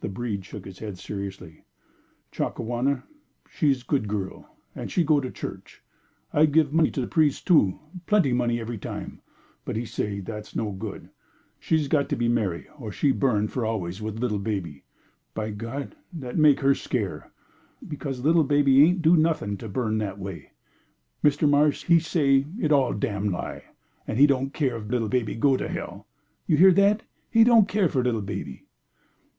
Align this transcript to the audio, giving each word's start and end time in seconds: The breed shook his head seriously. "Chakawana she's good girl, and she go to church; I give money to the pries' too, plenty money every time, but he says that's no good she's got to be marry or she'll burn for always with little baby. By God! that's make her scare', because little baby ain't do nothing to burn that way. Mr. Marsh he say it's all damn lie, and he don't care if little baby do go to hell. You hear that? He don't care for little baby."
The 0.00 0.08
breed 0.08 0.46
shook 0.46 0.64
his 0.64 0.78
head 0.78 0.96
seriously. 0.96 1.62
"Chakawana 2.32 3.02
she's 3.50 3.82
good 3.82 4.08
girl, 4.08 4.56
and 4.74 4.90
she 4.90 5.04
go 5.04 5.20
to 5.20 5.30
church; 5.30 5.82
I 6.32 6.46
give 6.46 6.72
money 6.72 6.90
to 6.92 7.02
the 7.02 7.06
pries' 7.06 7.42
too, 7.42 7.78
plenty 8.06 8.32
money 8.32 8.58
every 8.60 8.78
time, 8.78 9.20
but 9.66 9.76
he 9.76 9.84
says 9.84 10.24
that's 10.24 10.56
no 10.56 10.72
good 10.72 11.10
she's 11.60 11.86
got 11.86 12.08
to 12.08 12.16
be 12.16 12.28
marry 12.28 12.66
or 12.78 12.90
she'll 12.90 13.14
burn 13.14 13.46
for 13.48 13.66
always 13.66 14.00
with 14.00 14.18
little 14.20 14.38
baby. 14.38 14.84
By 15.34 15.50
God! 15.50 15.94
that's 16.14 16.38
make 16.38 16.60
her 16.60 16.74
scare', 16.74 17.30
because 17.86 18.20
little 18.24 18.44
baby 18.44 18.82
ain't 18.84 19.02
do 19.02 19.18
nothing 19.18 19.58
to 19.58 19.68
burn 19.68 19.98
that 19.98 20.18
way. 20.18 20.52
Mr. 21.22 21.46
Marsh 21.46 21.84
he 21.84 21.98
say 22.00 22.46
it's 22.58 22.72
all 22.72 22.94
damn 22.94 23.28
lie, 23.28 23.64
and 24.06 24.18
he 24.18 24.26
don't 24.26 24.54
care 24.54 24.78
if 24.78 24.88
little 24.88 25.10
baby 25.10 25.34
do 25.34 25.40
go 25.40 25.56
to 25.58 25.68
hell. 25.68 26.06
You 26.46 26.56
hear 26.56 26.72
that? 26.72 27.02
He 27.30 27.44
don't 27.44 27.68
care 27.68 27.90
for 27.90 28.02
little 28.02 28.22
baby." 28.22 28.64